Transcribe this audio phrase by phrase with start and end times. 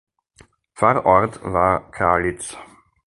[0.73, 2.57] Pfarrort war Kralitz.